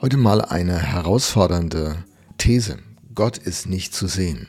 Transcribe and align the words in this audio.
Heute 0.00 0.16
mal 0.16 0.42
eine 0.42 0.78
herausfordernde 0.78 2.04
These. 2.38 2.78
Gott 3.16 3.36
ist 3.36 3.66
nicht 3.66 3.92
zu 3.92 4.06
sehen. 4.06 4.46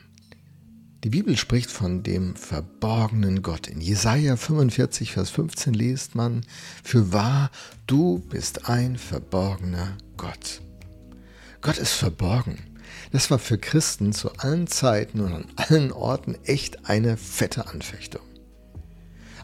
Die 1.04 1.10
Bibel 1.10 1.38
spricht 1.38 1.72
von 1.72 2.04
dem 2.04 2.36
verborgenen 2.36 3.42
Gott. 3.42 3.66
In 3.66 3.82
Jesaja 3.82 4.36
45, 4.36 5.12
Vers 5.12 5.32
15 5.32 5.74
liest 5.74 6.14
man: 6.14 6.46
Für 6.84 7.14
wahr, 7.14 7.50
du 7.88 8.20
bist 8.30 8.70
ein 8.70 8.96
verborgener 8.96 9.98
Gott. 10.18 10.62
Gott 11.62 11.80
ist 11.80 11.94
verborgen. 11.94 12.60
Das 13.12 13.32
war 13.32 13.40
für 13.40 13.58
Christen 13.58 14.14
zu 14.14 14.32
allen 14.36 14.68
Zeiten 14.68 15.20
und 15.20 15.34
an 15.34 15.46
allen 15.56 15.92
Orten 15.92 16.38
echt 16.44 16.88
eine 16.88 17.18
fette 17.18 17.66
Anfechtung. 17.66 18.22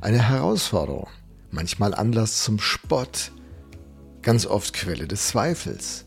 Eine 0.01 0.29
Herausforderung, 0.29 1.07
manchmal 1.49 1.95
Anlass 1.95 2.43
zum 2.43 2.59
Spott, 2.59 3.31
ganz 4.25 4.45
oft 4.45 4.73
Quelle 4.73 5.07
des 5.07 5.27
Zweifels. 5.27 6.05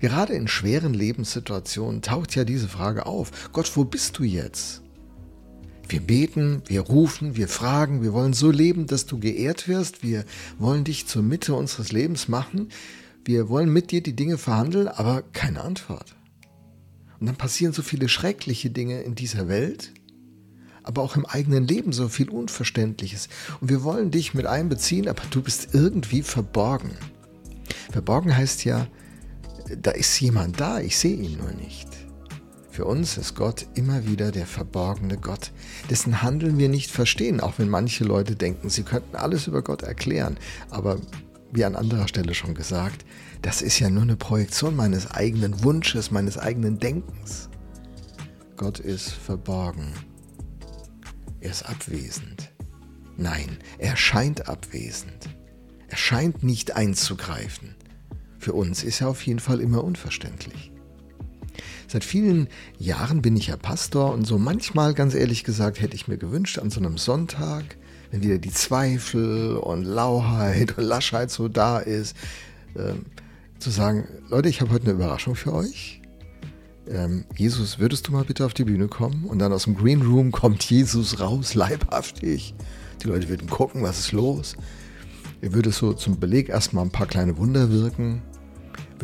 Gerade 0.00 0.34
in 0.34 0.48
schweren 0.48 0.92
Lebenssituationen 0.92 2.02
taucht 2.02 2.34
ja 2.34 2.44
diese 2.44 2.68
Frage 2.68 3.06
auf. 3.06 3.52
Gott, 3.52 3.70
wo 3.76 3.84
bist 3.84 4.18
du 4.18 4.24
jetzt? 4.24 4.82
Wir 5.88 6.00
beten, 6.00 6.62
wir 6.66 6.80
rufen, 6.80 7.36
wir 7.36 7.46
fragen, 7.46 8.02
wir 8.02 8.12
wollen 8.12 8.32
so 8.32 8.50
leben, 8.50 8.86
dass 8.86 9.06
du 9.06 9.18
geehrt 9.20 9.68
wirst, 9.68 10.02
wir 10.02 10.24
wollen 10.58 10.82
dich 10.82 11.06
zur 11.06 11.22
Mitte 11.22 11.54
unseres 11.54 11.92
Lebens 11.92 12.26
machen, 12.26 12.70
wir 13.24 13.48
wollen 13.48 13.72
mit 13.72 13.92
dir 13.92 14.02
die 14.02 14.16
Dinge 14.16 14.36
verhandeln, 14.36 14.88
aber 14.88 15.22
keine 15.22 15.62
Antwort. 15.62 16.16
Und 17.20 17.26
dann 17.26 17.36
passieren 17.36 17.72
so 17.72 17.82
viele 17.82 18.08
schreckliche 18.08 18.70
Dinge 18.70 19.02
in 19.02 19.14
dieser 19.14 19.46
Welt, 19.46 19.92
aber 20.82 21.02
auch 21.02 21.16
im 21.16 21.24
eigenen 21.24 21.66
Leben 21.66 21.92
so 21.92 22.08
viel 22.08 22.30
Unverständliches. 22.30 23.28
Und 23.60 23.70
wir 23.70 23.84
wollen 23.84 24.10
dich 24.10 24.34
mit 24.34 24.46
einbeziehen, 24.46 25.08
aber 25.08 25.22
du 25.30 25.40
bist 25.40 25.68
irgendwie 25.72 26.22
verborgen. 26.22 26.90
Verborgen 27.94 28.36
heißt 28.36 28.64
ja, 28.64 28.88
da 29.80 29.92
ist 29.92 30.18
jemand 30.18 30.58
da, 30.58 30.80
ich 30.80 30.98
sehe 30.98 31.14
ihn 31.14 31.38
nur 31.38 31.52
nicht. 31.52 31.86
Für 32.68 32.86
uns 32.86 33.16
ist 33.16 33.36
Gott 33.36 33.68
immer 33.76 34.04
wieder 34.04 34.32
der 34.32 34.46
verborgene 34.46 35.16
Gott, 35.16 35.52
dessen 35.90 36.20
Handeln 36.20 36.58
wir 36.58 36.68
nicht 36.68 36.90
verstehen, 36.90 37.38
auch 37.38 37.52
wenn 37.58 37.68
manche 37.68 38.02
Leute 38.02 38.34
denken, 38.34 38.68
sie 38.68 38.82
könnten 38.82 39.14
alles 39.14 39.46
über 39.46 39.62
Gott 39.62 39.82
erklären. 39.82 40.38
Aber 40.70 40.98
wie 41.52 41.64
an 41.64 41.76
anderer 41.76 42.08
Stelle 42.08 42.34
schon 42.34 42.56
gesagt, 42.56 43.04
das 43.42 43.62
ist 43.62 43.78
ja 43.78 43.88
nur 43.88 44.02
eine 44.02 44.16
Projektion 44.16 44.74
meines 44.74 45.12
eigenen 45.12 45.62
Wunsches, 45.62 46.10
meines 46.10 46.36
eigenen 46.36 46.80
Denkens. 46.80 47.48
Gott 48.56 48.80
ist 48.80 49.12
verborgen. 49.12 49.92
Er 51.38 51.52
ist 51.52 51.64
abwesend. 51.64 52.50
Nein, 53.16 53.58
er 53.78 53.96
scheint 53.96 54.48
abwesend. 54.48 55.28
Er 55.86 55.96
scheint 55.96 56.42
nicht 56.42 56.74
einzugreifen. 56.74 57.76
Für 58.44 58.52
uns 58.52 58.84
ist 58.84 59.00
er 59.00 59.08
auf 59.08 59.24
jeden 59.24 59.38
Fall 59.38 59.58
immer 59.58 59.82
unverständlich. 59.82 60.70
Seit 61.88 62.04
vielen 62.04 62.46
Jahren 62.78 63.22
bin 63.22 63.38
ich 63.38 63.46
ja 63.46 63.56
Pastor 63.56 64.12
und 64.12 64.26
so 64.26 64.36
manchmal, 64.36 64.92
ganz 64.92 65.14
ehrlich 65.14 65.44
gesagt, 65.44 65.80
hätte 65.80 65.94
ich 65.96 66.08
mir 66.08 66.18
gewünscht, 66.18 66.58
an 66.58 66.68
so 66.68 66.78
einem 66.78 66.98
Sonntag, 66.98 67.78
wenn 68.10 68.22
wieder 68.22 68.36
die 68.36 68.52
Zweifel 68.52 69.56
und 69.56 69.84
Lauheit 69.84 70.76
und 70.76 70.84
Laschheit 70.84 71.30
so 71.30 71.48
da 71.48 71.78
ist, 71.78 72.14
äh, 72.74 72.92
zu 73.60 73.70
sagen, 73.70 74.06
Leute, 74.28 74.50
ich 74.50 74.60
habe 74.60 74.72
heute 74.72 74.84
eine 74.84 74.92
Überraschung 74.92 75.36
für 75.36 75.54
euch. 75.54 76.02
Ähm, 76.86 77.24
Jesus, 77.38 77.78
würdest 77.78 78.08
du 78.08 78.12
mal 78.12 78.24
bitte 78.24 78.44
auf 78.44 78.52
die 78.52 78.64
Bühne 78.64 78.88
kommen? 78.88 79.24
Und 79.24 79.38
dann 79.38 79.54
aus 79.54 79.64
dem 79.64 79.74
Green 79.74 80.02
Room 80.02 80.32
kommt 80.32 80.62
Jesus 80.64 81.18
raus, 81.18 81.54
leibhaftig. 81.54 82.54
Die 83.02 83.06
Leute 83.06 83.30
würden 83.30 83.48
gucken, 83.48 83.82
was 83.82 84.00
ist 84.00 84.12
los. 84.12 84.54
Er 85.40 85.52
würde 85.52 85.72
so 85.72 85.94
zum 85.94 86.20
Beleg 86.20 86.50
erstmal 86.50 86.84
ein 86.84 86.90
paar 86.90 87.06
kleine 87.06 87.36
Wunder 87.36 87.70
wirken, 87.70 88.22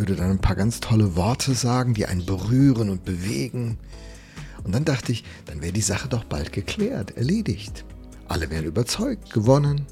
würde 0.00 0.16
dann 0.16 0.32
ein 0.32 0.40
paar 0.40 0.56
ganz 0.56 0.80
tolle 0.80 1.14
Worte 1.14 1.54
sagen, 1.54 1.94
die 1.94 2.06
einen 2.06 2.26
berühren 2.26 2.90
und 2.90 3.04
bewegen. 3.04 3.78
Und 4.64 4.74
dann 4.74 4.84
dachte 4.84 5.12
ich, 5.12 5.24
dann 5.46 5.62
wäre 5.62 5.72
die 5.72 5.80
Sache 5.80 6.08
doch 6.08 6.24
bald 6.24 6.52
geklärt, 6.52 7.16
erledigt. 7.16 7.84
Alle 8.27 8.50
wären 8.50 8.64
überzeugt, 8.64 9.33
gewonnen 9.33 9.86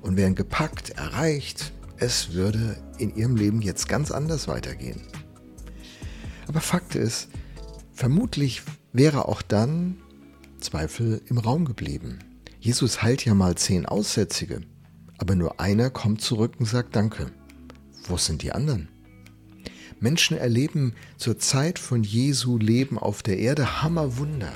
und 0.00 0.16
wären 0.16 0.34
gepackt, 0.34 0.90
erreicht. 0.90 1.72
Es 1.98 2.32
würde 2.32 2.82
in 2.98 3.14
ihrem 3.14 3.36
Leben 3.36 3.62
jetzt 3.62 3.88
ganz 3.88 4.10
anders 4.10 4.48
weitergehen. 4.48 5.00
Aber 6.48 6.60
Fakt 6.60 6.96
ist, 6.96 7.28
vermutlich 7.92 8.62
wäre 8.92 9.28
auch 9.28 9.42
dann 9.42 9.98
Zweifel 10.58 11.22
im 11.26 11.38
Raum 11.38 11.64
geblieben. 11.64 12.18
Jesus 12.58 13.02
heilt 13.02 13.24
ja 13.24 13.34
mal 13.34 13.54
zehn 13.54 13.86
Aussätzige 13.86 14.62
aber 15.22 15.36
nur 15.36 15.60
einer 15.60 15.88
kommt 15.88 16.20
zurück 16.20 16.54
und 16.58 16.66
sagt 16.66 16.96
Danke. 16.96 17.30
Wo 18.08 18.16
sind 18.16 18.42
die 18.42 18.50
anderen? 18.50 18.88
Menschen 20.02 20.36
erleben 20.36 20.94
zur 21.16 21.38
Zeit 21.38 21.78
von 21.78 22.02
Jesu 22.02 22.58
Leben 22.58 22.98
auf 22.98 23.22
der 23.22 23.38
Erde 23.38 23.82
Hammerwunder. 23.82 24.52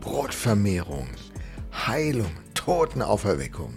Brotvermehrung, 0.00 1.06
Heilung, 1.72 2.32
Totenauferweckung. 2.54 3.72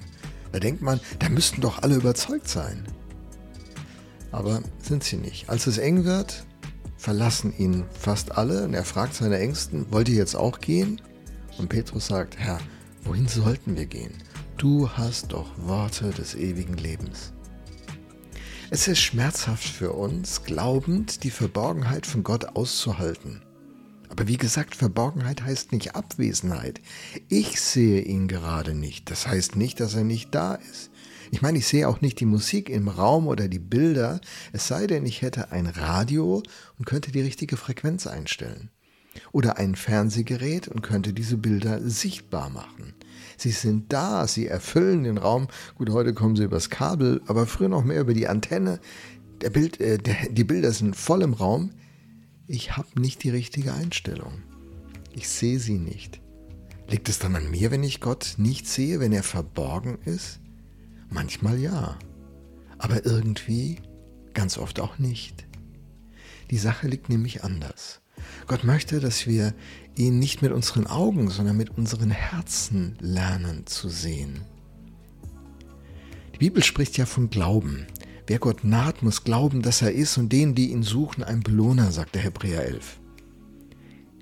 Da 0.51 0.59
denkt 0.59 0.81
man, 0.81 0.99
da 1.19 1.29
müssten 1.29 1.61
doch 1.61 1.83
alle 1.83 1.95
überzeugt 1.95 2.47
sein. 2.47 2.83
Aber 4.31 4.63
sind 4.81 5.03
sie 5.03 5.17
nicht. 5.17 5.47
Als 5.47 5.67
es 5.67 5.77
eng 5.77 6.05
wird, 6.05 6.43
verlassen 6.97 7.53
ihn 7.55 7.83
fast 7.91 8.37
alle 8.37 8.63
und 8.63 8.73
er 8.73 8.83
fragt 8.83 9.13
seine 9.13 9.37
Ängsten, 9.37 9.85
wollt 9.91 10.09
ihr 10.09 10.15
jetzt 10.15 10.35
auch 10.35 10.59
gehen? 10.59 10.99
Und 11.59 11.69
Petrus 11.69 12.07
sagt, 12.07 12.39
Herr, 12.39 12.59
wohin 13.03 13.27
sollten 13.27 13.75
wir 13.75 13.85
gehen? 13.85 14.13
Du 14.57 14.89
hast 14.89 15.33
doch 15.33 15.51
Worte 15.57 16.09
des 16.09 16.33
ewigen 16.33 16.77
Lebens. 16.77 17.31
Es 18.73 18.87
ist 18.87 18.99
schmerzhaft 18.99 19.67
für 19.67 19.91
uns, 19.91 20.45
glaubend 20.45 21.25
die 21.25 21.29
Verborgenheit 21.29 22.05
von 22.05 22.23
Gott 22.23 22.55
auszuhalten. 22.55 23.41
Aber 24.07 24.29
wie 24.29 24.37
gesagt, 24.37 24.75
Verborgenheit 24.75 25.43
heißt 25.43 25.73
nicht 25.73 25.93
Abwesenheit. 25.93 26.79
Ich 27.27 27.59
sehe 27.59 28.01
ihn 28.01 28.29
gerade 28.29 28.73
nicht. 28.73 29.11
Das 29.11 29.27
heißt 29.27 29.57
nicht, 29.57 29.81
dass 29.81 29.95
er 29.95 30.05
nicht 30.05 30.33
da 30.33 30.55
ist. 30.55 30.89
Ich 31.31 31.41
meine, 31.41 31.57
ich 31.57 31.67
sehe 31.67 31.85
auch 31.85 31.99
nicht 31.99 32.21
die 32.21 32.25
Musik 32.25 32.69
im 32.69 32.87
Raum 32.87 33.27
oder 33.27 33.49
die 33.49 33.59
Bilder, 33.59 34.21
es 34.53 34.69
sei 34.69 34.87
denn, 34.87 35.05
ich 35.05 35.21
hätte 35.21 35.51
ein 35.51 35.67
Radio 35.67 36.41
und 36.79 36.85
könnte 36.85 37.11
die 37.11 37.21
richtige 37.21 37.57
Frequenz 37.57 38.07
einstellen. 38.07 38.69
Oder 39.33 39.57
ein 39.57 39.75
Fernsehgerät 39.75 40.69
und 40.69 40.81
könnte 40.81 41.11
diese 41.11 41.35
Bilder 41.35 41.81
sichtbar 41.81 42.49
machen. 42.49 42.93
Sie 43.41 43.49
sind 43.49 43.91
da, 43.91 44.27
sie 44.27 44.45
erfüllen 44.45 45.03
den 45.03 45.17
Raum. 45.17 45.47
Gut, 45.73 45.89
heute 45.89 46.13
kommen 46.13 46.35
sie 46.35 46.43
übers 46.43 46.69
Kabel, 46.69 47.23
aber 47.25 47.47
früher 47.47 47.69
noch 47.69 47.83
mehr 47.83 48.01
über 48.01 48.13
die 48.13 48.27
Antenne. 48.27 48.79
Der 49.41 49.49
Bild, 49.49 49.81
äh, 49.81 49.97
der, 49.97 50.29
die 50.29 50.43
Bilder 50.43 50.71
sind 50.71 50.95
voll 50.95 51.23
im 51.23 51.33
Raum. 51.33 51.71
Ich 52.45 52.77
habe 52.77 53.01
nicht 53.01 53.23
die 53.23 53.31
richtige 53.31 53.73
Einstellung. 53.73 54.43
Ich 55.11 55.27
sehe 55.27 55.57
sie 55.57 55.79
nicht. 55.79 56.21
Liegt 56.87 57.09
es 57.09 57.17
dann 57.17 57.35
an 57.35 57.49
mir, 57.49 57.71
wenn 57.71 57.81
ich 57.81 57.99
Gott 57.99 58.35
nicht 58.37 58.67
sehe, 58.67 58.99
wenn 58.99 59.11
er 59.11 59.23
verborgen 59.23 59.97
ist? 60.05 60.39
Manchmal 61.09 61.57
ja, 61.57 61.97
aber 62.77 63.07
irgendwie 63.07 63.81
ganz 64.35 64.59
oft 64.59 64.79
auch 64.79 64.99
nicht. 64.99 65.47
Die 66.51 66.59
Sache 66.59 66.87
liegt 66.87 67.09
nämlich 67.09 67.43
anders. 67.43 68.00
Gott 68.47 68.63
möchte, 68.63 68.99
dass 68.99 69.27
wir 69.27 69.53
ihn 69.95 70.19
nicht 70.19 70.41
mit 70.41 70.51
unseren 70.51 70.87
Augen, 70.87 71.29
sondern 71.29 71.57
mit 71.57 71.77
unseren 71.77 72.11
Herzen 72.11 72.97
lernen 72.99 73.67
zu 73.67 73.89
sehen. 73.89 74.41
Die 76.33 76.39
Bibel 76.39 76.63
spricht 76.63 76.97
ja 76.97 77.05
von 77.05 77.29
Glauben. 77.29 77.85
Wer 78.27 78.39
Gott 78.39 78.63
naht, 78.63 79.03
muss 79.03 79.23
glauben, 79.23 79.61
dass 79.61 79.81
er 79.81 79.91
ist 79.91 80.17
und 80.17 80.31
denen, 80.31 80.55
die 80.55 80.71
ihn 80.71 80.83
suchen, 80.83 81.23
ein 81.23 81.41
Belohner, 81.41 81.91
sagt 81.91 82.15
der 82.15 82.21
Hebräer 82.21 82.65
11. 82.65 82.99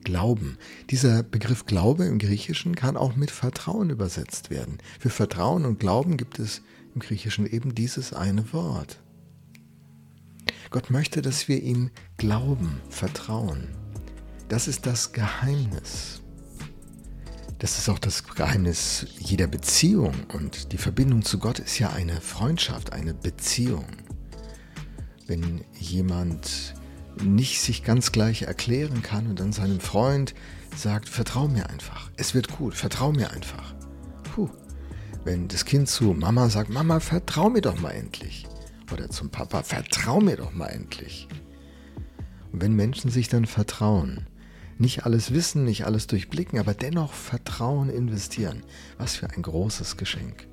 Glauben. 0.03 0.57
Dieser 0.89 1.23
Begriff 1.23 1.65
Glaube 1.65 2.05
im 2.05 2.17
Griechischen 2.17 2.75
kann 2.75 2.97
auch 2.97 3.15
mit 3.15 3.31
Vertrauen 3.31 3.89
übersetzt 3.89 4.49
werden. 4.49 4.79
Für 4.99 5.09
Vertrauen 5.09 5.65
und 5.65 5.79
Glauben 5.79 6.17
gibt 6.17 6.39
es 6.39 6.61
im 6.95 7.01
Griechischen 7.01 7.45
eben 7.45 7.75
dieses 7.75 8.13
eine 8.13 8.51
Wort. 8.53 8.99
Gott 10.71 10.89
möchte, 10.89 11.21
dass 11.21 11.47
wir 11.47 11.61
ihm 11.61 11.89
glauben, 12.17 12.79
vertrauen. 12.89 13.67
Das 14.49 14.67
ist 14.67 14.87
das 14.87 15.11
Geheimnis. 15.11 16.21
Das 17.59 17.77
ist 17.77 17.87
auch 17.87 17.99
das 17.99 18.23
Geheimnis 18.23 19.05
jeder 19.19 19.45
Beziehung. 19.45 20.15
Und 20.33 20.71
die 20.73 20.79
Verbindung 20.79 21.23
zu 21.23 21.37
Gott 21.37 21.59
ist 21.59 21.77
ja 21.77 21.91
eine 21.91 22.19
Freundschaft, 22.19 22.91
eine 22.91 23.13
Beziehung. 23.13 23.85
Wenn 25.27 25.63
jemand 25.79 26.73
nicht 27.21 27.61
sich 27.61 27.83
ganz 27.83 28.11
gleich 28.11 28.41
erklären 28.41 29.03
kann 29.03 29.27
und 29.27 29.39
dann 29.39 29.53
seinem 29.53 29.79
Freund 29.79 30.33
sagt, 30.75 31.09
vertrau 31.09 31.47
mir 31.47 31.69
einfach, 31.69 32.09
es 32.17 32.33
wird 32.33 32.49
gut, 32.57 32.73
vertrau 32.73 33.11
mir 33.11 33.29
einfach. 33.29 33.75
Puh. 34.33 34.49
Wenn 35.25 35.47
das 35.47 35.65
Kind 35.65 35.89
zu 35.89 36.05
Mama 36.13 36.49
sagt, 36.49 36.71
Mama, 36.71 36.99
vertrau 36.99 37.51
mir 37.51 37.61
doch 37.61 37.79
mal 37.79 37.91
endlich. 37.91 38.47
Oder 38.91 39.11
zum 39.11 39.29
Papa, 39.29 39.61
vertrau 39.61 40.19
mir 40.21 40.37
doch 40.37 40.53
mal 40.53 40.67
endlich. 40.67 41.27
Und 42.51 42.61
wenn 42.61 42.73
Menschen 42.73 43.11
sich 43.11 43.27
dann 43.27 43.45
vertrauen, 43.45 44.25
nicht 44.79 45.05
alles 45.05 45.33
wissen, 45.33 45.65
nicht 45.65 45.85
alles 45.85 46.07
durchblicken, 46.07 46.57
aber 46.57 46.73
dennoch 46.73 47.13
Vertrauen 47.13 47.89
investieren. 47.89 48.63
Was 48.97 49.17
für 49.17 49.29
ein 49.29 49.41
großes 49.41 49.97
Geschenk. 49.97 50.47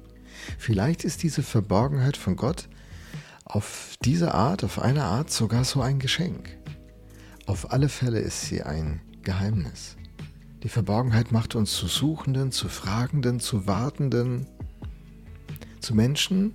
Vielleicht 0.58 1.04
ist 1.04 1.22
diese 1.22 1.42
Verborgenheit 1.42 2.16
von 2.16 2.36
Gott 2.36 2.68
auf 3.44 3.94
diese 4.02 4.34
Art, 4.34 4.64
auf 4.64 4.80
eine 4.80 5.04
Art 5.04 5.30
sogar 5.30 5.64
so 5.64 5.80
ein 5.80 6.00
Geschenk. 6.00 6.58
Auf 7.46 7.72
alle 7.72 7.88
Fälle 7.88 8.18
ist 8.18 8.42
sie 8.42 8.62
ein 8.62 9.00
Geheimnis. 9.22 9.96
Die 10.64 10.68
Verborgenheit 10.68 11.30
macht 11.30 11.54
uns 11.54 11.72
zu 11.72 11.86
Suchenden, 11.86 12.50
zu 12.50 12.68
Fragenden, 12.68 13.38
zu 13.38 13.68
Wartenden, 13.68 14.48
zu 15.80 15.94
Menschen, 15.94 16.54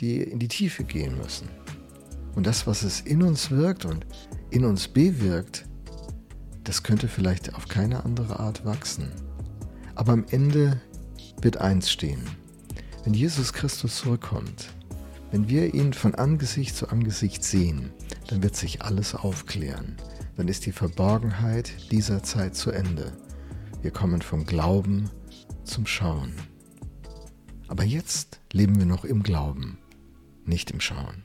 die 0.00 0.18
in 0.18 0.38
die 0.38 0.48
Tiefe 0.48 0.84
gehen 0.84 1.16
müssen. 1.16 1.48
Und 2.34 2.46
das, 2.46 2.66
was 2.66 2.82
es 2.82 3.00
in 3.00 3.22
uns 3.22 3.50
wirkt 3.50 3.86
und 3.86 4.06
in 4.50 4.66
uns 4.66 4.88
bewirkt, 4.88 5.64
das 6.64 6.82
könnte 6.82 7.08
vielleicht 7.08 7.54
auf 7.54 7.68
keine 7.68 8.04
andere 8.04 8.40
Art 8.40 8.64
wachsen. 8.64 9.10
Aber 9.94 10.12
am 10.12 10.24
Ende 10.30 10.80
wird 11.40 11.58
eins 11.58 11.90
stehen. 11.90 12.22
Wenn 13.04 13.14
Jesus 13.14 13.52
Christus 13.52 13.96
zurückkommt, 13.96 14.72
wenn 15.30 15.48
wir 15.48 15.74
ihn 15.74 15.92
von 15.92 16.14
Angesicht 16.14 16.76
zu 16.76 16.88
Angesicht 16.88 17.42
sehen, 17.42 17.90
dann 18.28 18.42
wird 18.42 18.54
sich 18.54 18.82
alles 18.82 19.14
aufklären. 19.14 19.96
Dann 20.36 20.48
ist 20.48 20.66
die 20.66 20.72
Verborgenheit 20.72 21.90
dieser 21.90 22.22
Zeit 22.22 22.54
zu 22.54 22.70
Ende. 22.70 23.12
Wir 23.82 23.90
kommen 23.90 24.22
vom 24.22 24.46
Glauben 24.46 25.10
zum 25.64 25.86
Schauen. 25.86 26.34
Aber 27.68 27.84
jetzt 27.84 28.40
leben 28.52 28.78
wir 28.78 28.86
noch 28.86 29.04
im 29.04 29.22
Glauben, 29.22 29.78
nicht 30.44 30.70
im 30.70 30.80
Schauen. 30.80 31.24